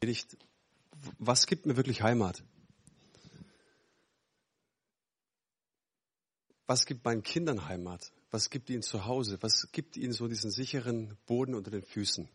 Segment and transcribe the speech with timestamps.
[0.00, 0.36] Predigt,
[1.18, 2.44] was gibt mir wirklich Heimat?
[6.66, 8.12] Was gibt meinen Kindern Heimat?
[8.30, 9.38] Was gibt ihnen zu Hause?
[9.40, 12.28] Was gibt ihnen so diesen sicheren Boden unter den Füßen?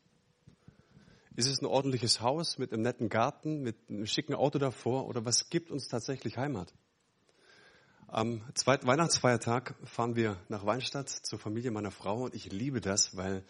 [1.37, 5.23] Ist es ein ordentliches Haus mit einem netten Garten, mit einem schicken Auto davor oder
[5.23, 6.73] was gibt uns tatsächlich Heimat?
[8.07, 13.15] Am zweiten Weihnachtsfeiertag fahren wir nach Weinstadt zur Familie meiner Frau und ich liebe das,
[13.15, 13.45] weil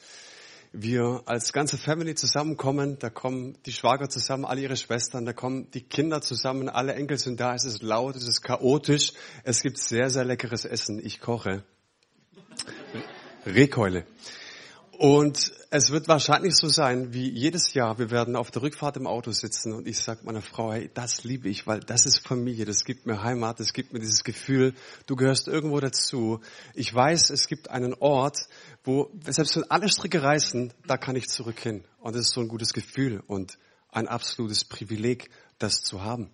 [0.74, 5.70] wir als ganze Family zusammenkommen, da kommen die Schwager zusammen, alle ihre Schwestern, da kommen
[5.72, 9.14] die Kinder zusammen, alle Enkel sind da, es ist laut, es ist chaotisch,
[9.44, 11.64] es gibt sehr, sehr leckeres Essen, ich koche.
[13.46, 14.06] Rehkeule.
[15.04, 19.06] Und es wird wahrscheinlich so sein, wie jedes Jahr, wir werden auf der Rückfahrt im
[19.06, 22.64] Auto sitzen und ich sage meiner Frau, hey, das liebe ich, weil das ist Familie,
[22.64, 24.74] das gibt mir Heimat, das gibt mir dieses Gefühl,
[25.06, 26.40] du gehörst irgendwo dazu.
[26.74, 28.48] Ich weiß, es gibt einen Ort,
[28.86, 31.84] wo, selbst wenn alle Stricke reißen, da kann ich zurück hin.
[32.00, 33.58] Und das ist so ein gutes Gefühl und
[33.92, 36.30] ein absolutes Privileg, das zu haben.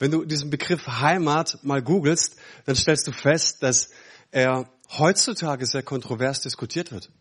[0.00, 3.90] Wenn du diesen Begriff Heimat mal googelst, dann stellst du fest, dass
[4.32, 7.12] er heutzutage sehr kontrovers diskutiert wird.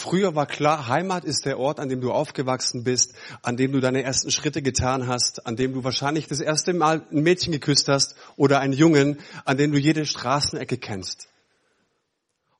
[0.00, 3.80] Früher war klar, Heimat ist der Ort, an dem du aufgewachsen bist, an dem du
[3.80, 7.88] deine ersten Schritte getan hast, an dem du wahrscheinlich das erste Mal ein Mädchen geküsst
[7.88, 11.26] hast oder einen Jungen, an dem du jede Straßenecke kennst.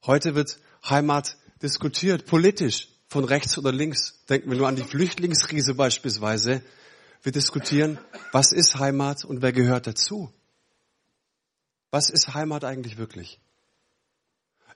[0.04, 4.18] Heute wird Heimat diskutiert, politisch, von rechts oder links.
[4.28, 6.60] Denken wir nur an die Flüchtlingskrise beispielsweise.
[7.22, 8.00] Wir diskutieren,
[8.32, 10.32] was ist Heimat und wer gehört dazu?
[11.92, 13.38] Was ist Heimat eigentlich wirklich?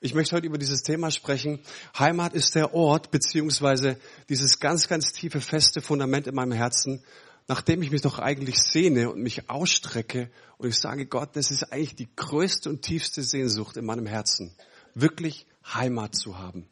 [0.05, 1.61] Ich möchte heute über dieses Thema sprechen.
[1.97, 3.97] Heimat ist der Ort, beziehungsweise
[4.28, 7.05] dieses ganz, ganz tiefe, feste Fundament in meinem Herzen,
[7.47, 11.73] nachdem ich mich doch eigentlich sehne und mich ausstrecke und ich sage, Gott, das ist
[11.73, 14.53] eigentlich die größte und tiefste Sehnsucht in meinem Herzen,
[14.95, 16.67] wirklich Heimat zu haben.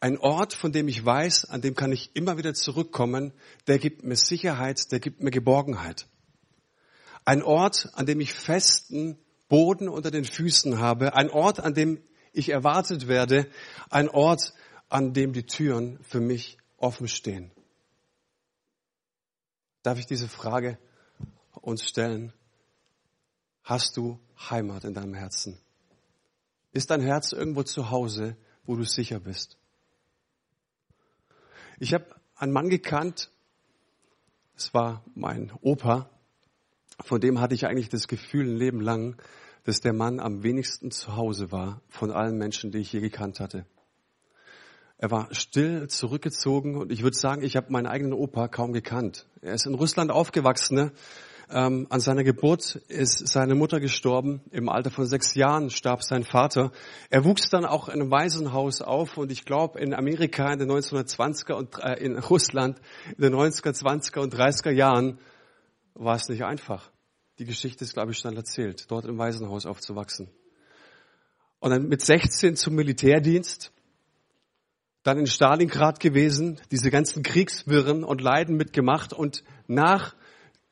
[0.00, 3.32] Ein Ort, von dem ich weiß, an dem kann ich immer wieder zurückkommen,
[3.68, 6.08] der gibt mir Sicherheit, der gibt mir Geborgenheit.
[7.24, 9.16] Ein Ort, an dem ich festen
[9.48, 12.02] Boden unter den Füßen habe, ein Ort, an dem
[12.34, 13.48] ich erwartet werde,
[13.88, 14.52] ein Ort,
[14.88, 17.50] an dem die Türen für mich offen stehen.
[19.82, 20.78] Darf ich diese Frage
[21.52, 22.32] uns stellen?
[23.62, 24.18] Hast du
[24.50, 25.58] Heimat in deinem Herzen?
[26.72, 29.56] Ist dein Herz irgendwo zu Hause, wo du sicher bist?
[31.78, 33.30] Ich habe einen Mann gekannt,
[34.56, 36.10] es war mein Opa,
[37.04, 39.20] von dem hatte ich eigentlich das Gefühl ein Leben lang,
[39.64, 43.40] dass der Mann am wenigsten zu Hause war von allen Menschen, die ich je gekannt
[43.40, 43.66] hatte.
[44.96, 49.26] Er war still, zurückgezogen und ich würde sagen, ich habe meinen eigenen Opa kaum gekannt.
[49.42, 50.76] Er ist in Russland aufgewachsen.
[50.76, 50.92] Ne?
[51.50, 54.40] Ähm, an seiner Geburt ist seine Mutter gestorben.
[54.50, 56.70] Im Alter von sechs Jahren starb sein Vater.
[57.10, 60.70] Er wuchs dann auch in einem Waisenhaus auf und ich glaube in Amerika in den
[60.70, 62.80] 1920er und äh, in Russland
[63.16, 65.18] in den 90er, 20er und 30er Jahren
[65.94, 66.93] war es nicht einfach.
[67.38, 70.30] Die Geschichte ist, glaube ich, schon erzählt, dort im Waisenhaus aufzuwachsen.
[71.58, 73.72] Und dann mit 16 zum Militärdienst,
[75.02, 80.14] dann in Stalingrad gewesen, diese ganzen Kriegswirren und Leiden mitgemacht und nach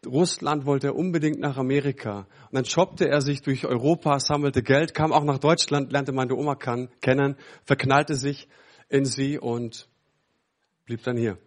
[0.06, 2.26] Russland wollte er unbedingt nach Amerika.
[2.50, 6.34] Und dann shoppte er sich durch Europa, sammelte Geld, kam auch nach Deutschland, lernte meine
[6.34, 8.48] Oma kennen, verknallte sich
[8.88, 9.88] in sie und
[10.86, 11.38] blieb dann hier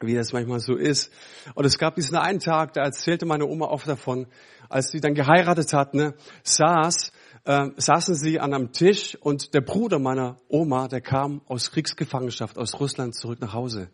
[0.00, 1.12] wie das manchmal so ist.
[1.54, 4.26] Und es gab diesen einen Tag, da erzählte meine Oma oft davon,
[4.68, 6.14] als sie dann geheiratet hat, ne,
[6.44, 7.12] saß,
[7.44, 12.58] äh, saßen sie an einem Tisch und der Bruder meiner Oma, der kam aus Kriegsgefangenschaft
[12.58, 13.90] aus Russland zurück nach Hause.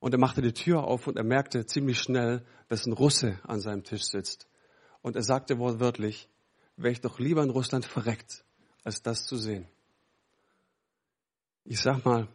[0.00, 3.60] Und er machte die Tür auf und er merkte ziemlich schnell, dass ein Russe an
[3.60, 4.48] seinem Tisch sitzt.
[5.02, 6.28] Und er sagte wortwörtlich,
[6.76, 8.44] wäre ich doch lieber in Russland verreckt,
[8.84, 9.66] als das zu sehen.
[11.64, 12.28] Ich sag mal,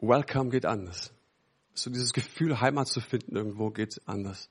[0.00, 1.12] Welcome geht anders.
[1.74, 4.50] So dieses Gefühl, Heimat zu finden irgendwo geht anders.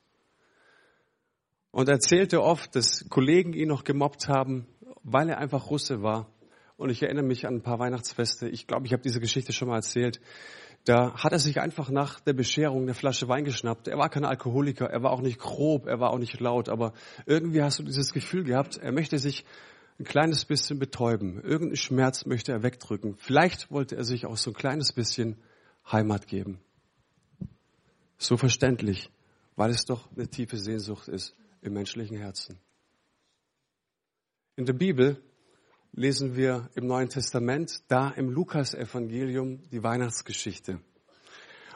[1.71, 4.67] Und er erzählte oft, dass Kollegen ihn noch gemobbt haben,
[5.03, 6.31] weil er einfach Russe war.
[6.77, 8.49] Und ich erinnere mich an ein paar Weihnachtsfeste.
[8.49, 10.19] Ich glaube, ich habe diese Geschichte schon mal erzählt.
[10.85, 13.87] Da hat er sich einfach nach der Bescherung eine Flasche Wein geschnappt.
[13.87, 16.93] Er war kein Alkoholiker, er war auch nicht grob, er war auch nicht laut, aber
[17.25, 19.45] irgendwie hast du dieses Gefühl gehabt, er möchte sich
[19.99, 21.41] ein kleines bisschen betäuben.
[21.41, 23.15] Irgendeinen Schmerz möchte er wegdrücken.
[23.17, 25.37] Vielleicht wollte er sich auch so ein kleines bisschen
[25.89, 26.59] Heimat geben.
[28.17, 29.09] So verständlich,
[29.55, 32.59] weil es doch eine tiefe Sehnsucht ist im menschlichen Herzen.
[34.55, 35.21] In der Bibel
[35.91, 40.79] lesen wir im Neuen Testament, da im Lukas-Evangelium, die Weihnachtsgeschichte.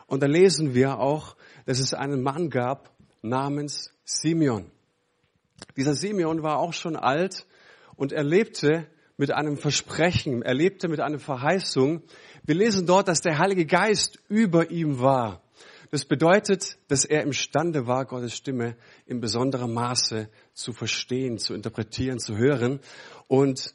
[0.07, 4.72] Und da lesen wir auch, dass es einen Mann gab namens Simeon.
[5.77, 7.45] Dieser Simeon war auch schon alt
[8.00, 8.88] und er lebte
[9.18, 12.01] mit einem Versprechen, er lebte mit einer Verheißung,
[12.46, 15.44] Wir lesen dort, dass der Heilige Geist über ihm war.
[15.92, 22.19] Das bedeutet, dass er imstande war, Gottes Stimme in besonderem Maße zu verstehen, zu interpretieren,
[22.19, 22.80] zu hören.
[23.28, 23.74] Und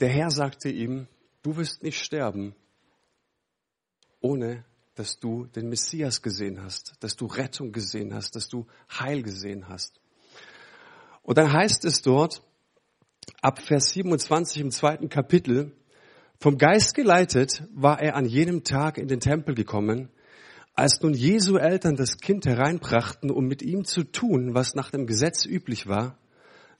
[0.00, 1.06] der Herr sagte ihm,
[1.42, 2.56] du wirst nicht sterben,
[4.20, 4.64] ohne
[4.96, 9.68] dass du den Messias gesehen hast, dass du Rettung gesehen hast, dass du Heil gesehen
[9.68, 10.00] hast.
[11.22, 12.42] Und dann heißt es dort,
[13.42, 15.72] ab Vers 27 im zweiten Kapitel,
[16.38, 20.08] vom Geist geleitet war er an jenem Tag in den Tempel gekommen,
[20.74, 25.06] als nun Jesu Eltern das Kind hereinbrachten, um mit ihm zu tun, was nach dem
[25.06, 26.18] Gesetz üblich war,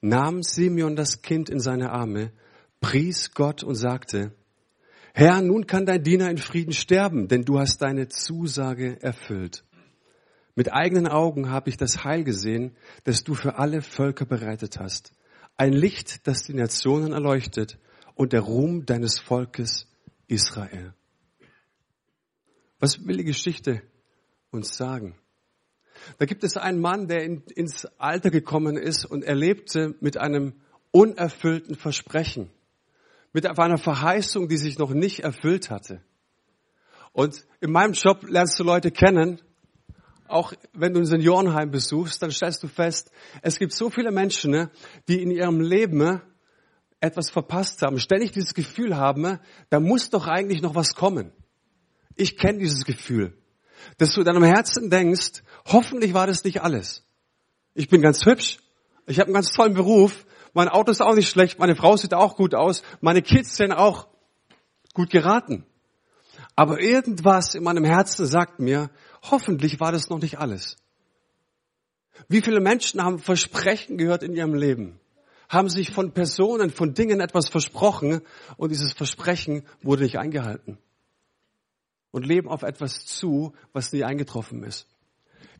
[0.00, 2.32] nahm Simeon das Kind in seine Arme,
[2.81, 4.32] pries Gott und sagte,
[5.14, 9.64] Herr, nun kann dein Diener in Frieden sterben, denn du hast deine Zusage erfüllt.
[10.55, 15.12] Mit eigenen Augen habe ich das Heil gesehen, das du für alle Völker bereitet hast.
[15.62, 17.79] Ein Licht, das die Nationen erleuchtet
[18.17, 19.87] und der Ruhm deines Volkes
[20.26, 20.93] Israel.
[22.81, 23.81] Was will die Geschichte
[24.50, 25.17] uns sagen?
[26.19, 30.17] Da gibt es einen Mann, der in, ins Alter gekommen ist und er lebte mit
[30.17, 30.55] einem
[30.91, 32.50] unerfüllten Versprechen
[33.32, 36.03] mit einer Verheißung, die sich noch nicht erfüllt hatte.
[37.12, 39.41] Und in meinem Job lernst du Leute kennen,
[40.32, 43.11] auch wenn du ein Seniorenheim besuchst, dann stellst du fest,
[43.43, 44.70] es gibt so viele Menschen, ne,
[45.08, 46.23] die in ihrem Leben ne,
[47.00, 49.40] etwas verpasst haben, ständig dieses Gefühl haben, ne,
[49.70, 51.32] da muss doch eigentlich noch was kommen.
[52.14, 53.37] Ich kenne dieses Gefühl,
[53.99, 57.05] dass du in deinem Herzen denkst, hoffentlich war das nicht alles.
[57.75, 58.58] Ich bin ganz hübsch,
[59.06, 60.25] ich habe einen ganz tollen Beruf,
[60.55, 63.73] mein Auto ist auch nicht schlecht, meine Frau sieht auch gut aus, meine Kids sind
[63.73, 64.08] auch
[64.94, 65.64] gut geraten.
[66.55, 68.90] Aber irgendwas in meinem Herzen sagt mir,
[69.22, 70.76] hoffentlich war das noch nicht alles.
[72.28, 75.00] Wie viele Menschen haben Versprechen gehört in ihrem Leben?
[75.48, 78.22] Haben sich von Personen, von Dingen etwas versprochen
[78.56, 80.78] und dieses Versprechen wurde nicht eingehalten.
[82.10, 84.86] Und leben auf etwas zu, was nie eingetroffen ist.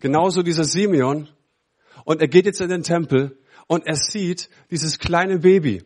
[0.01, 1.29] Genauso dieser Simeon.
[2.05, 5.85] Und er geht jetzt in den Tempel und er sieht dieses kleine Baby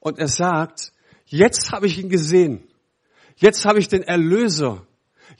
[0.00, 0.92] und er sagt,
[1.26, 2.66] jetzt habe ich ihn gesehen.
[3.36, 4.86] Jetzt habe ich den Erlöser.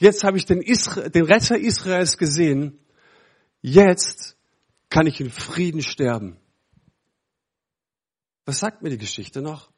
[0.01, 2.79] Jetzt habe ich den, Isra den Retter Israels gesehen.
[3.61, 4.35] Jetzt
[4.89, 6.39] kann ich in Frieden sterben.
[8.47, 9.71] Was sagt mir die Geschichte noch?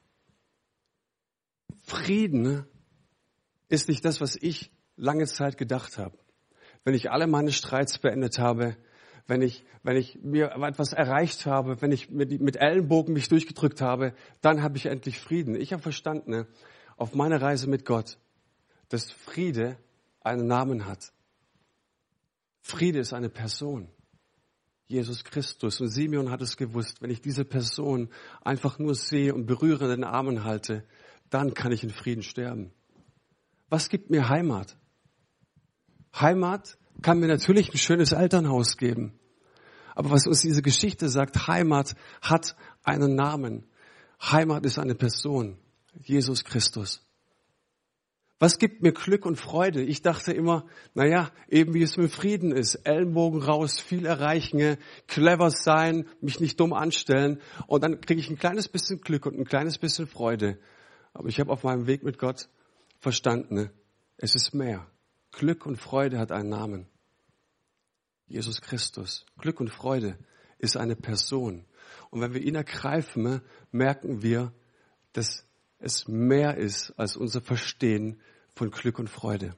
[1.82, 2.64] Frieden
[3.68, 6.16] ist nicht das, was ich lange Zeit gedacht habe.
[6.84, 8.76] Wenn ich alle meine Streits beendet habe,
[9.26, 13.80] wenn ich, wenn ich mir etwas erreicht habe, wenn ich mit, mit Ellenbogen mich durchgedrückt
[13.80, 15.56] habe, dann habe ich endlich Frieden.
[15.56, 16.46] Ich habe verstanden,
[16.96, 18.18] auf meiner Reise mit Gott,
[18.88, 19.78] dass Friede
[20.24, 21.12] einen Namen hat.
[22.60, 23.88] Friede ist eine Person.
[24.86, 25.80] Jesus Christus.
[25.80, 28.10] Und Simeon hat es gewusst, wenn ich diese Person
[28.42, 30.84] einfach nur sehe und berühre den Armen halte,
[31.30, 32.72] dann kann ich in Frieden sterben.
[33.70, 34.76] Was gibt mir Heimat?
[36.14, 39.18] Heimat kann mir natürlich ein schönes Elternhaus geben.
[39.94, 43.66] Aber was uns diese Geschichte sagt, Heimat hat einen Namen.
[44.20, 45.58] Heimat ist eine Person.
[46.02, 47.02] Jesus Christus.
[48.42, 49.82] Was gibt mir Glück und Freude?
[49.84, 52.74] Ich dachte immer, naja, eben wie es mit Frieden ist.
[52.74, 57.40] Ellenbogen raus, viel erreichen, clever sein, mich nicht dumm anstellen.
[57.68, 60.58] Und dann kriege ich ein kleines bisschen Glück und ein kleines bisschen Freude.
[61.14, 62.48] Aber ich habe auf meinem Weg mit Gott
[62.98, 63.70] verstanden,
[64.16, 64.88] es ist mehr.
[65.30, 66.88] Glück und Freude hat einen Namen.
[68.26, 69.24] Jesus Christus.
[69.38, 70.18] Glück und Freude
[70.58, 71.64] ist eine Person.
[72.10, 74.52] Und wenn wir ihn ergreifen, merken wir,
[75.12, 75.46] dass
[75.82, 78.20] es mehr ist als unser Verstehen
[78.54, 79.56] von Glück und Freude.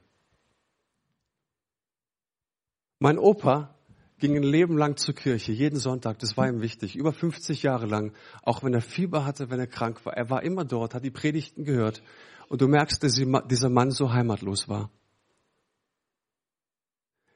[2.99, 3.75] Mein Opa
[4.17, 7.85] ging ein Leben lang zur Kirche, jeden Sonntag, das war ihm wichtig, über 50 Jahre
[7.85, 10.13] lang, auch wenn er Fieber hatte, wenn er krank war.
[10.13, 12.01] Er war immer dort, hat die Predigten gehört
[12.47, 14.89] und du merkst, dass dieser Mann so heimatlos war.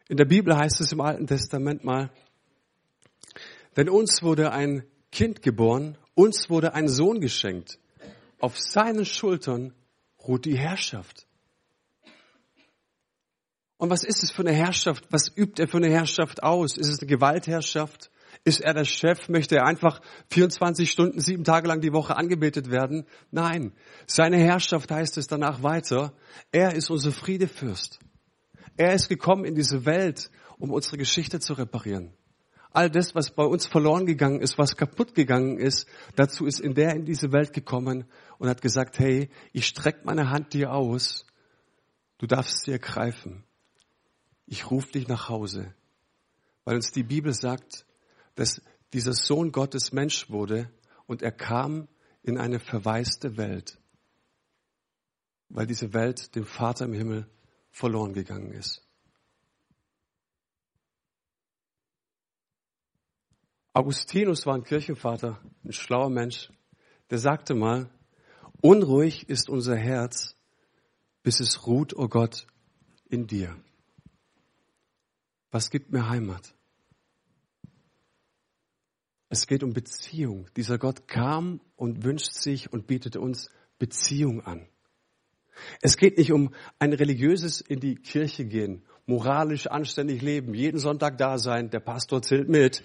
[0.07, 2.09] In der Bibel heißt es im Alten Testament mal,
[3.75, 7.77] denn uns wurde ein Kind geboren, uns wurde ein Sohn geschenkt.
[8.39, 9.73] Auf seinen Schultern
[10.27, 11.27] ruht die Herrschaft.
[13.77, 15.05] Und was ist es für eine Herrschaft?
[15.09, 16.77] Was übt er für eine Herrschaft aus?
[16.77, 18.11] Ist es eine Gewaltherrschaft?
[18.43, 19.29] Ist er der Chef?
[19.29, 23.05] Möchte er einfach 24 Stunden, sieben Tage lang die Woche angebetet werden?
[23.31, 23.73] Nein.
[24.05, 26.13] Seine Herrschaft heißt es danach weiter.
[26.51, 27.99] Er ist unser Friedefürst.
[28.75, 32.13] Er ist gekommen in diese Welt, um unsere Geschichte zu reparieren.
[32.71, 36.75] All das, was bei uns verloren gegangen ist, was kaputt gegangen ist, dazu ist in
[36.75, 38.05] der in diese Welt gekommen
[38.37, 41.25] und hat gesagt, hey, ich strecke meine Hand dir aus,
[42.19, 43.43] du darfst sie ergreifen.
[44.45, 45.73] Ich rufe dich nach Hause.
[46.63, 47.85] Weil uns die Bibel sagt,
[48.35, 48.61] dass
[48.93, 50.71] dieser Sohn Gottes Mensch wurde
[51.07, 51.87] und er kam
[52.21, 53.79] in eine verwaiste Welt.
[55.49, 57.27] weil diese Welt dem Vater im Himmel
[57.71, 58.85] verloren gegangen ist.
[63.79, 66.51] Augustinus war ein Kirchenvater, ein schlauer Mensch,
[67.11, 67.89] der sagte mal,
[68.59, 70.35] unruhig ist unser Herz,
[71.23, 72.45] bis es ruht, o oh Gott,
[73.07, 73.55] in dir.
[75.49, 76.53] Was gibt mir Heimat?
[79.29, 80.49] Es geht um Beziehung.
[80.57, 84.67] Dieser Gott kam und wünscht sich und bietet uns Beziehung an.
[85.81, 91.17] Es geht nicht um ein religiöses in die Kirche gehen, moralisch anständig leben, jeden Sonntag
[91.17, 92.83] da sein, der Pastor zählt mit.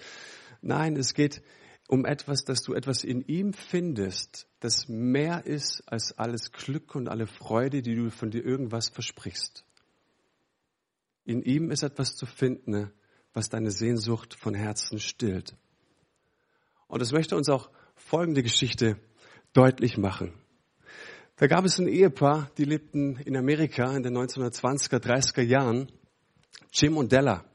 [0.65, 1.43] Nein, es geht
[1.87, 7.07] um etwas, dass du etwas in ihm findest, das mehr ist als alles Glück und
[7.07, 9.63] alle Freude, die du von dir irgendwas versprichst.
[11.23, 12.91] In ihm ist etwas zu finden,
[13.31, 15.55] was deine Sehnsucht von Herzen stillt.
[16.87, 18.97] Und es möchte uns auch folgende Geschichte
[19.53, 20.33] deutlich machen.
[21.35, 25.91] Da gab es ein Ehepaar, die lebten in Amerika in den 1920er, 30er Jahren,
[26.71, 27.45] Jim und Della.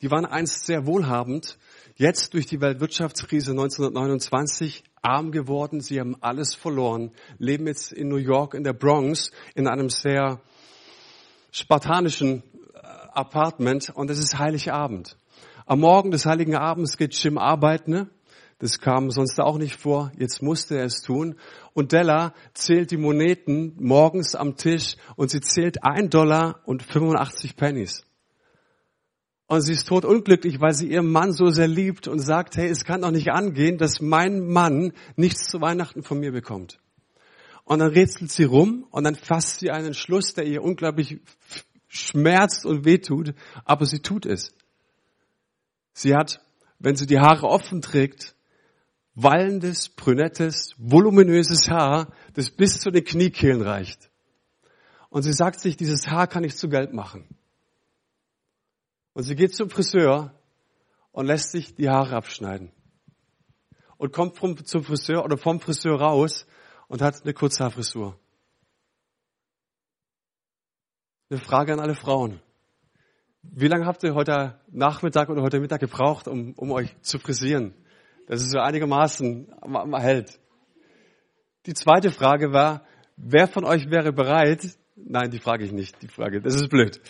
[0.00, 1.58] Die waren einst sehr wohlhabend
[2.00, 8.18] Jetzt durch die Weltwirtschaftskrise 1929 arm geworden, sie haben alles verloren, leben jetzt in New
[8.18, 10.40] York in der Bronx in einem sehr
[11.50, 12.78] spartanischen äh,
[13.14, 15.16] Apartment und es ist Heiligabend.
[15.66, 17.90] Am Morgen des Heiligen Abends geht Jim arbeiten.
[17.90, 18.08] Ne?
[18.60, 20.12] Das kam sonst auch nicht vor.
[20.16, 21.34] Jetzt musste er es tun.
[21.74, 27.56] Und Della zählt die Moneten morgens am Tisch und sie zählt ein Dollar und 85
[27.56, 28.07] Pennies.
[29.48, 32.84] Und sie ist totunglücklich, weil sie ihren Mann so sehr liebt und sagt, hey, es
[32.84, 36.78] kann doch nicht angehen, dass mein Mann nichts zu Weihnachten von mir bekommt.
[37.64, 41.20] Und dann rätselt sie rum und dann fasst sie einen Schluss, der ihr unglaublich
[41.88, 44.52] schmerzt und wehtut, aber sie tut es.
[45.94, 46.44] Sie hat,
[46.78, 48.34] wenn sie die Haare offen trägt,
[49.14, 54.10] wallendes, brünettes, voluminöses Haar, das bis zu den Kniekehlen reicht.
[55.08, 57.26] Und sie sagt sich, dieses Haar kann ich zu Geld machen.
[59.18, 60.32] Und sie geht zum Friseur
[61.10, 62.70] und lässt sich die Haare abschneiden.
[63.96, 66.46] Und kommt vom, zum Friseur oder vom Friseur raus
[66.86, 68.16] und hat eine Kurzhaarfrisur.
[71.30, 72.40] Eine Frage an alle Frauen.
[73.42, 77.74] Wie lange habt ihr heute Nachmittag oder heute Mittag gebraucht, um, um euch zu frisieren?
[78.28, 79.48] Das ist so einigermaßen
[79.94, 80.38] erhält.
[81.66, 84.78] Die zweite Frage war, wer von euch wäre bereit?
[84.94, 86.00] Nein, die frage ich nicht.
[86.02, 87.00] Die Frage, das ist blöd.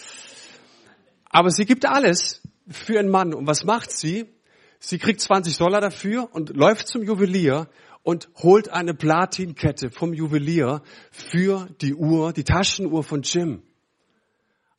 [1.30, 3.34] Aber sie gibt alles für einen Mann.
[3.34, 4.26] Und was macht sie?
[4.78, 7.68] Sie kriegt 20 Dollar dafür und läuft zum Juwelier
[8.02, 13.62] und holt eine Platinkette vom Juwelier für die Uhr, die Taschenuhr von Jim.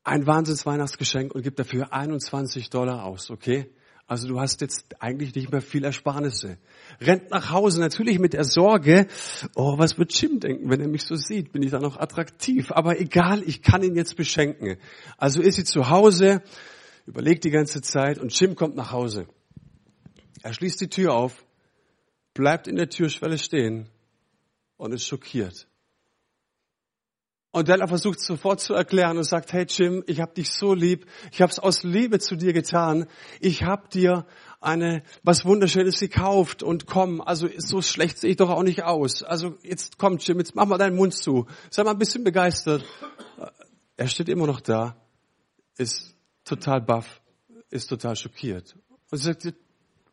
[0.03, 3.69] Ein Wahnsinns-Weihnachtsgeschenk und gibt dafür 21 Dollar aus, okay?
[4.09, 6.57] Also du hast jetzt eigentlich nicht mehr viel Ersparnisse.
[6.99, 9.05] Rennt nach Hause, natürlich mit der Sorge,
[9.53, 11.51] oh, was wird Jim denken, wenn er mich so sieht?
[11.51, 12.71] Bin ich da noch attraktiv?
[12.71, 14.77] Aber egal, ich kann ihn jetzt beschenken.
[15.17, 16.41] Also ist sie zu Hause,
[17.05, 19.27] überlegt die ganze Zeit und Jim kommt nach Hause.
[20.41, 21.45] Er schließt die Tür auf,
[22.33, 23.89] bleibt in der Türschwelle stehen
[24.77, 25.67] und ist schockiert.
[27.51, 31.07] Und Della versucht sofort zu erklären und sagt, hey Jim, ich habe dich so lieb,
[31.31, 33.07] ich habe es aus Liebe zu dir getan,
[33.39, 34.27] ich habe dir
[34.61, 39.23] eine was Wunderschönes gekauft und komm, also so schlecht sehe ich doch auch nicht aus.
[39.23, 41.47] Also jetzt komm Jim, jetzt mach mal deinen Mund zu.
[41.71, 42.85] Sei mal ein bisschen begeistert.
[43.97, 44.95] Er steht immer noch da,
[45.75, 46.15] ist
[46.45, 47.19] total baff,
[47.71, 48.77] ist total schockiert.
[49.09, 49.51] Und sagt,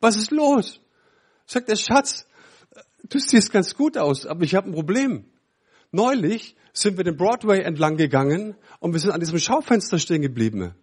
[0.00, 0.80] was ist los?
[1.44, 2.26] Sagt der Schatz,
[3.04, 5.26] du siehst ganz gut aus, aber ich habe ein Problem.
[5.92, 10.74] Neulich sind wir den Broadway entlang gegangen und wir sind an diesem Schaufenster stehen geblieben.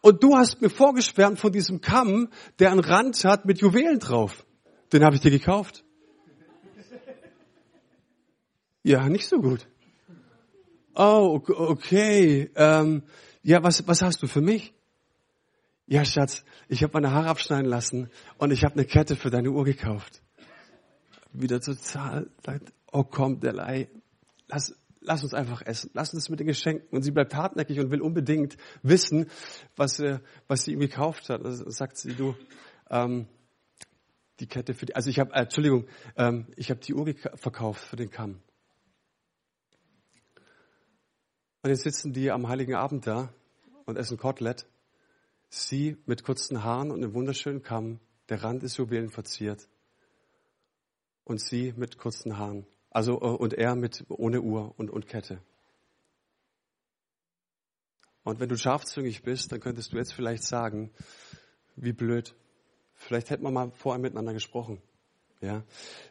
[0.00, 4.44] Und du hast mir vorgeschwärmt von diesem Kamm, der einen Rand hat mit Juwelen drauf.
[4.92, 5.84] Den habe ich dir gekauft.
[8.82, 9.66] Ja, nicht so gut.
[10.94, 12.50] Oh, okay.
[12.54, 13.02] Ähm,
[13.42, 14.74] ja, was, was hast du für mich?
[15.86, 19.50] Ja, Schatz, ich habe meine Haare abschneiden lassen und ich habe eine Kette für deine
[19.50, 20.22] Uhr gekauft.
[21.32, 22.30] Wieder total,
[22.92, 23.88] oh komm, Delay,
[24.48, 26.88] lass, lass uns einfach essen, lass uns mit den Geschenken.
[26.96, 29.26] Und sie bleibt hartnäckig und will unbedingt wissen,
[29.76, 31.44] was, äh, was sie ihm gekauft hat.
[31.44, 32.34] Also sagt sie, du,
[32.90, 33.26] ähm,
[34.40, 35.86] die Kette für die, also ich habe, äh, Entschuldigung,
[36.16, 38.40] ähm, ich habe die Uhr verkauft für den Kamm.
[41.62, 43.32] Und jetzt sitzen die am Heiligen Abend da
[43.86, 44.66] und essen Kotelett.
[45.48, 49.68] Sie mit kurzen Haaren und einem wunderschönen Kamm, der Rand ist Juwelen verziert.
[51.24, 52.66] Und sie mit kurzen Haaren.
[52.96, 55.42] Also, äh, und er mit, ohne Uhr und, und Kette.
[58.24, 60.90] Und wenn du scharfzüngig bist, dann könntest du jetzt vielleicht sagen,
[61.74, 62.34] wie blöd.
[62.94, 64.80] Vielleicht hätten wir mal vorher miteinander gesprochen.
[65.42, 65.62] Ja.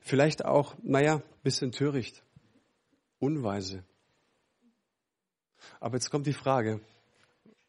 [0.02, 2.24] Vielleicht auch, naja, bisschen töricht.
[3.18, 3.84] Unweise.
[5.80, 6.82] Aber jetzt kommt die Frage,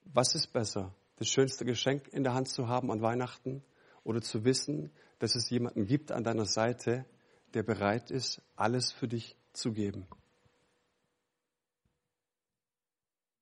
[0.05, 0.95] was ist besser?
[1.17, 3.65] Das schönste Geschenk in der Hand zu haben an Weihnachten
[4.05, 7.07] oder zu wissen, dass es jemanden gibt an deiner Seite,
[7.57, 10.07] der bereit ist, alles für dich zu geben?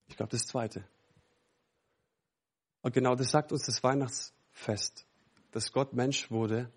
[0.07, 0.85] Ich glaube, das Zweite.
[2.81, 5.05] Und genau das sagt uns das Weihnachtsfest,
[5.51, 6.71] dass Gott Mensch wurde.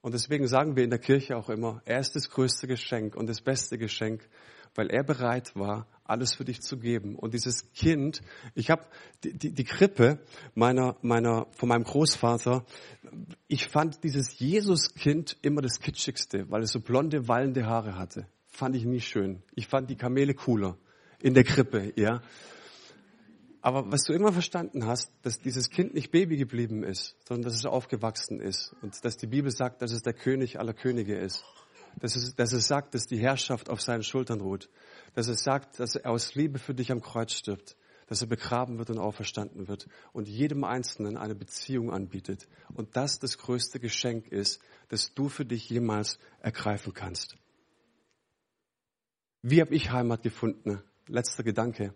[0.00, 3.28] Und deswegen sagen wir in der Kirche auch immer, er ist das größte Geschenk und
[3.28, 4.28] das beste Geschenk,
[4.74, 7.16] weil er bereit war, alles für dich zu geben.
[7.16, 8.22] Und dieses Kind,
[8.54, 8.86] ich habe
[9.24, 10.20] die, die, die Krippe
[10.54, 12.64] meiner, meiner, von meinem Großvater,
[13.48, 18.26] ich fand dieses Jesuskind immer das kitschigste, weil es so blonde, wallende Haare hatte.
[18.48, 19.42] Fand ich nie schön.
[19.54, 20.78] Ich fand die Kamele cooler
[21.20, 22.22] in der Krippe, ja.
[23.66, 27.58] Aber was du immer verstanden hast, dass dieses Kind nicht Baby geblieben ist, sondern dass
[27.58, 31.44] es aufgewachsen ist und dass die Bibel sagt, dass es der König aller Könige ist.
[31.98, 34.68] Dass es, dass es sagt, dass die Herrschaft auf seinen Schultern ruht.
[35.16, 37.76] Dass es sagt, dass er aus Liebe für dich am Kreuz stirbt.
[38.06, 42.46] Dass er begraben wird und auferstanden wird und jedem Einzelnen eine Beziehung anbietet.
[42.72, 47.36] Und das das größte Geschenk ist, das du für dich jemals ergreifen kannst.
[49.42, 50.80] Wie habe ich Heimat gefunden?
[51.08, 51.92] Letzter Gedanke.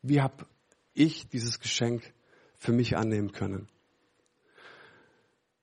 [0.00, 0.46] Wie habe
[0.94, 2.14] ich dieses Geschenk
[2.62, 3.68] für mich annehmen können.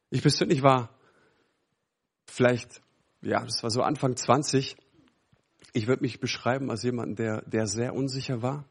[0.09, 0.89] Ich persönlich war
[2.25, 2.81] vielleicht,
[3.21, 4.75] ja, das war so Anfang 20.
[5.73, 8.65] Ich würde mich beschreiben als jemanden, der, der sehr unsicher war,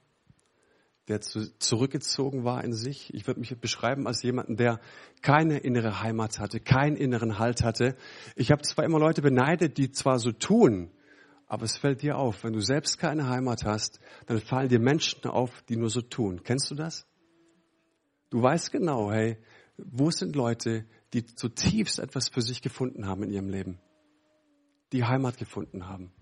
[1.08, 3.12] der zu, zurückgezogen war in sich.
[3.14, 4.80] Ich würde mich beschreiben als jemanden, der
[5.22, 7.96] keine innere Heimat hatte, keinen inneren Halt hatte.
[8.36, 10.90] Ich habe zwar immer Leute beneidet, die zwar so tun,
[11.46, 15.24] aber es fällt dir auf, wenn du selbst keine Heimat hast, dann fallen dir Menschen
[15.24, 16.42] auf, die nur so tun.
[16.42, 17.06] Kennst du das?
[18.28, 19.38] Du weißt genau, hey,
[19.78, 23.78] wo sind Leute, die zutiefst etwas für sich gefunden haben in ihrem Leben?
[24.92, 26.12] Die Heimat gefunden haben.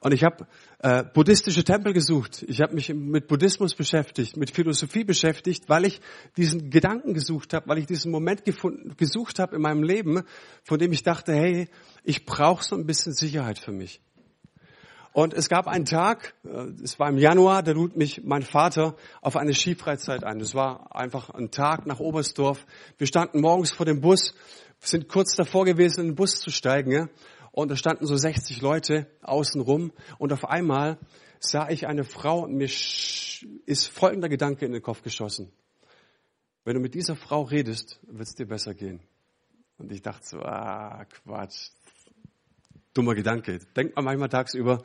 [0.00, 0.46] Und ich habe
[0.78, 2.44] äh, buddhistische Tempel gesucht.
[2.46, 6.00] Ich habe mich mit Buddhismus beschäftigt, mit Philosophie beschäftigt, weil ich
[6.36, 10.22] diesen Gedanken gesucht habe, weil ich diesen Moment gefunden, gesucht habe in meinem Leben,
[10.62, 11.68] von dem ich dachte, hey,
[12.04, 14.00] ich brauche so ein bisschen Sicherheit für mich.
[15.12, 18.94] Und es gab einen Tag, äh, es war im Januar, da lud mich mein Vater
[19.20, 20.38] auf eine Skifreizeit ein.
[20.38, 22.64] Das war einfach ein Tag nach Oberstdorf.
[22.98, 24.32] Wir standen morgens vor dem Bus,
[24.78, 27.10] sind kurz davor gewesen, in den Bus zu steigen.
[27.58, 29.90] Und da standen so 60 Leute außen rum.
[30.18, 30.96] Und auf einmal
[31.40, 35.50] sah ich eine Frau und mir ist folgender Gedanke in den Kopf geschossen.
[36.62, 39.00] Wenn du mit dieser Frau redest, wird es dir besser gehen.
[39.76, 41.70] Und ich dachte so, ah, Quatsch,
[42.94, 43.58] dummer Gedanke.
[43.74, 44.84] Denkt man manchmal tagsüber.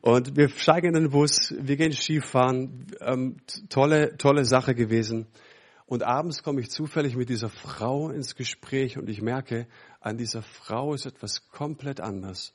[0.00, 3.36] Und wir steigen in den Bus, wir gehen Skifahren, ähm,
[3.68, 5.28] tolle, tolle Sache gewesen.
[5.86, 9.68] Und abends komme ich zufällig mit dieser Frau ins Gespräch und ich merke,
[10.04, 12.52] an dieser Frau ist etwas komplett anders.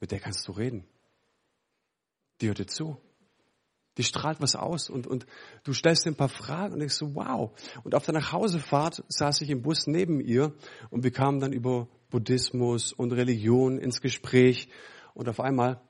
[0.00, 0.84] Mit der kannst du reden.
[2.40, 2.96] Die hört dir zu.
[3.96, 5.26] Die strahlt was aus und, und
[5.62, 7.56] du stellst dir ein paar Fragen und denkst so, wow.
[7.84, 10.52] Und auf der Nachhausefahrt saß ich im Bus neben ihr
[10.90, 14.68] und wir kamen dann über Buddhismus und Religion ins Gespräch
[15.14, 15.80] und auf einmal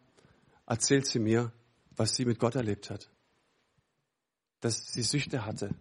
[0.67, 1.51] erzählt sie mir,
[1.97, 3.11] was sie mit Gott erlebt hat.
[4.61, 5.75] Dass sie Süchte hatte,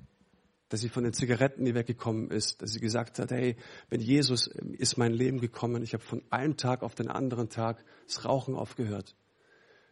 [0.70, 3.58] dass sie von den Zigaretten nie weggekommen ist, dass sie gesagt hat, hey,
[3.90, 7.84] wenn Jesus ist mein Leben gekommen, ich habe von einem Tag auf den anderen Tag
[8.08, 9.16] das Rauchen aufgehört.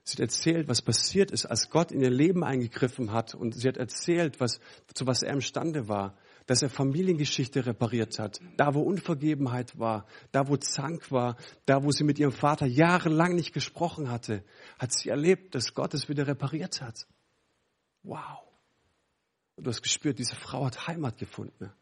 [0.03, 3.67] Sie hat erzählt, was passiert ist, als Gott in ihr Leben eingegriffen hat und sie
[3.67, 4.59] hat erzählt, was,
[4.93, 6.15] zu was er imstande war
[6.47, 8.39] dass er Familiengeschichte repariert hat.
[8.55, 11.35] Da, wo Unvergebenheit war, da, wo Zank war,
[11.65, 14.43] da, wo sie mit ihrem Vater jahrelang nicht gesprochen hatte,
[14.79, 17.05] hat sie erlebt, dass Gott es wieder repariert hat.
[18.01, 18.46] Wow.
[19.57, 21.73] Und du hast gespürt, diese Frau hat Heimat gefunden.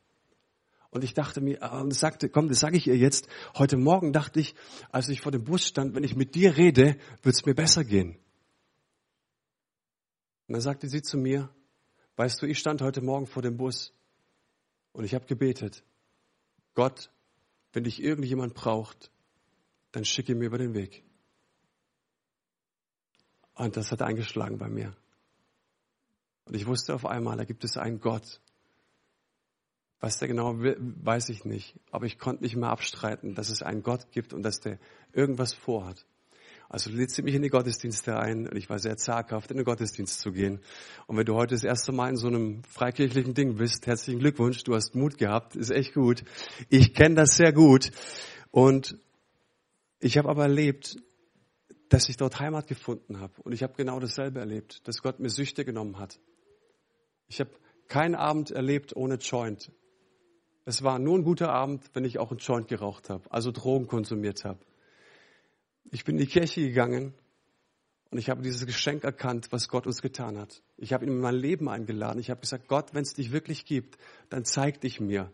[0.90, 3.28] Und ich dachte mir, äh, und sagte, komm, das sage ich ihr jetzt.
[3.58, 4.56] Heute Morgen dachte ich,
[4.92, 7.84] als ich vor dem Bus stand, wenn ich mit dir rede, wird es mir besser
[7.84, 8.18] gehen.
[10.48, 11.50] Und dann sagte sie zu mir,
[12.16, 13.94] weißt du, ich stand heute Morgen vor dem Bus
[14.94, 15.84] und ich habe gebetet,
[16.76, 17.12] Gott,
[17.74, 19.12] wenn dich irgendjemand braucht,
[19.92, 21.04] dann schicke mir über den Weg.
[23.54, 24.96] Und das hat eingeschlagen bei mir.
[26.46, 28.40] Und ich wusste auf einmal, da gibt es einen Gott.
[30.00, 31.80] Was der genau will, weiß ich nicht.
[31.92, 34.80] Aber ich konnte nicht mehr abstreiten, dass es einen Gott gibt und dass der
[35.14, 36.06] irgendwas vorhat.
[36.70, 39.66] Also du lädst mich in die Gottesdienste ein und ich war sehr zaghaft, in den
[39.66, 40.60] Gottesdienst zu gehen.
[41.08, 44.64] Und wenn du heute das erste Mal in so einem freikirchlichen Ding bist, herzlichen Glückwunsch,
[44.64, 46.24] du hast Mut gehabt, ist echt gut.
[46.70, 47.92] Ich kenne das sehr gut.
[48.52, 48.98] Und
[50.00, 50.98] ich habe aber erlebt,
[51.90, 53.34] dass ich dort Heimat gefunden habe.
[53.44, 56.20] Und ich habe genau dasselbe erlebt, dass Gott mir Süchte genommen hat.
[57.28, 57.52] Ich habe
[57.88, 59.72] keinen Abend erlebt ohne Joint.
[60.66, 63.88] Es war nur ein guter Abend, wenn ich auch einen Joint geraucht habe, also Drogen
[63.88, 64.60] konsumiert habe.
[65.92, 67.14] Ich bin in die Kirche gegangen
[68.16, 70.62] Und ich habe dieses Geschenk erkannt, was Gott uns getan hat.
[70.78, 72.20] Ich habe ihn in mein Leben eingeladen.
[72.20, 73.98] Ich habe gesagt, Gott, wenn es dich wirklich gibt,
[74.30, 75.34] dann zeig dich mir.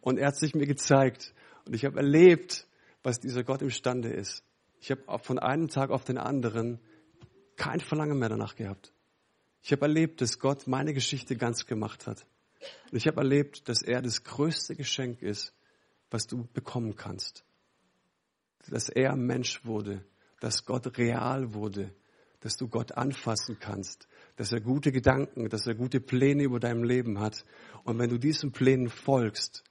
[0.00, 1.34] Und er hat sich mir gezeigt.
[1.66, 2.66] Und ich habe erlebt,
[3.02, 4.42] was dieser Gott imstande ist.
[4.80, 6.80] Ich habe von einem Tag auf den anderen
[7.54, 8.92] kein Verlangen mehr danach gehabt.
[9.66, 12.24] Ich habe erlebt, dass Gott meine Geschichte ganz gemacht hat.
[12.92, 15.52] Und ich habe erlebt, dass er das größte Geschenk ist,
[16.08, 17.44] was du bekommen kannst.
[18.68, 20.04] Dass er Mensch wurde,
[20.38, 21.92] dass Gott real wurde,
[22.38, 26.84] dass du Gott anfassen kannst, dass er gute Gedanken, dass er gute Pläne über deinem
[26.84, 27.44] Leben hat.
[27.82, 29.64] Und wenn du diesen Plänen folgst,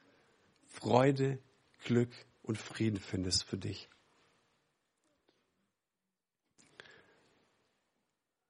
[0.68, 1.40] Freude,
[1.86, 2.12] Glück
[2.44, 3.88] und Frieden findest für dich.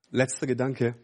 [0.10, 0.96] Letzter Gedanke.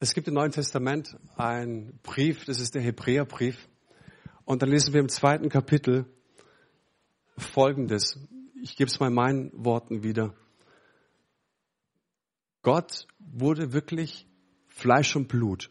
[0.00, 3.68] Es gibt im Neuen Testament einen Brief, das ist der Hebräerbrief.
[4.44, 6.06] Und dann lesen wir im zweiten Kapitel
[7.36, 8.18] Folgendes
[8.62, 10.34] ich gebe es mal in meinen Worten wieder.
[12.62, 14.26] Gott wurde wirklich
[14.68, 15.70] Fleisch und Blut.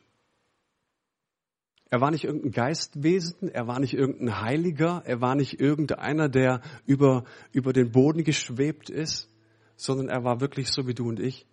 [1.91, 6.61] Er war nicht irgendein Geistwesen, er war nicht irgendein Heiliger, er war nicht irgendeiner, der
[6.85, 9.29] über, über den Boden geschwebt ist,
[9.75, 11.47] sondern er war wirklich so wie du und ich.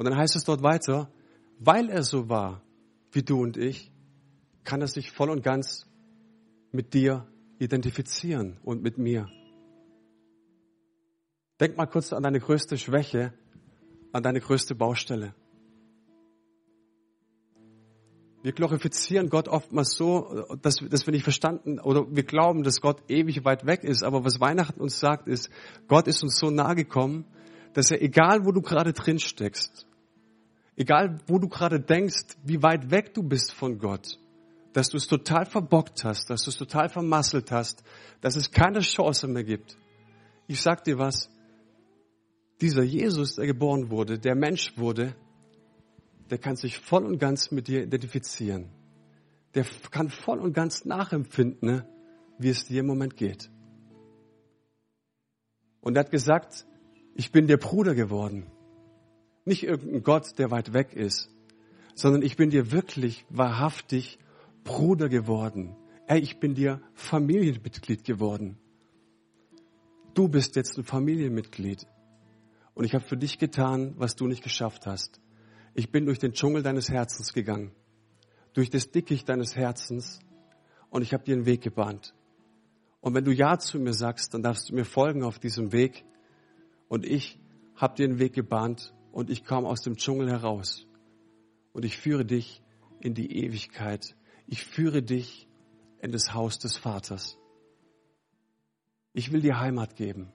[0.00, 1.10] Und dann heißt es dort weiter,
[1.58, 2.62] weil er so war
[3.12, 3.92] wie du und ich,
[4.64, 5.84] kann er sich voll und ganz
[6.72, 7.26] mit dir
[7.58, 9.28] identifizieren und mit mir.
[11.60, 13.34] Denk mal kurz an deine größte Schwäche,
[14.10, 15.34] an deine größte Baustelle.
[18.42, 23.02] Wir glorifizieren Gott oftmals so, dass, dass wir nicht verstanden oder wir glauben, dass Gott
[23.10, 24.02] ewig weit weg ist.
[24.02, 25.50] Aber was Weihnachten uns sagt, ist,
[25.88, 27.26] Gott ist uns so nahe gekommen,
[27.74, 29.86] dass er, egal wo du gerade drin steckst,
[30.76, 34.18] egal wo du gerade denkst, wie weit weg du bist von Gott,
[34.72, 37.82] dass du es total verbockt hast, dass du es total vermasselt hast,
[38.20, 39.76] dass es keine Chance mehr gibt.
[40.46, 41.30] Ich sag dir was,
[42.60, 45.14] dieser Jesus, der geboren wurde, der Mensch wurde,
[46.30, 48.70] der kann sich voll und ganz mit dir identifizieren.
[49.54, 51.88] Der kann voll und ganz nachempfinden, ne,
[52.38, 53.50] wie es dir im Moment geht.
[55.80, 56.66] Und er hat gesagt,
[57.14, 58.46] ich bin der Bruder geworden.
[59.44, 61.30] Nicht irgendein Gott, der weit weg ist,
[61.94, 64.18] sondern ich bin dir wirklich wahrhaftig
[64.64, 65.76] Bruder geworden.
[66.06, 68.58] Ey, ich bin dir Familienmitglied geworden.
[70.14, 71.86] Du bist jetzt ein Familienmitglied.
[72.74, 75.20] Und ich habe für dich getan, was du nicht geschafft hast.
[75.74, 77.72] Ich bin durch den Dschungel deines Herzens gegangen,
[78.54, 80.20] durch das Dickicht deines Herzens
[80.90, 82.14] und ich habe dir einen Weg gebahnt.
[83.00, 86.04] Und wenn du Ja zu mir sagst, dann darfst du mir folgen auf diesem Weg.
[86.88, 87.38] Und ich
[87.76, 90.86] habe dir einen Weg gebahnt und ich komme aus dem Dschungel heraus.
[91.72, 92.62] Und ich führe dich
[93.00, 94.14] in die Ewigkeit
[94.50, 95.48] ich führe dich
[96.00, 97.38] in das Haus des Vaters.
[99.12, 100.32] Ich will dir Heimat geben.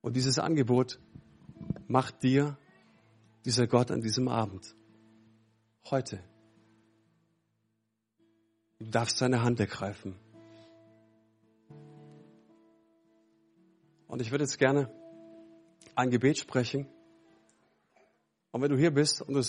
[0.00, 0.98] Und dieses Angebot
[1.88, 2.56] macht dir
[3.44, 4.74] dieser Gott an diesem Abend.
[5.90, 6.24] Heute.
[8.78, 10.18] Du darfst seine Hand ergreifen.
[14.08, 14.90] Und ich würde jetzt gerne
[15.94, 16.86] ein Gebet sprechen.
[18.50, 19.40] Und wenn du hier bist und du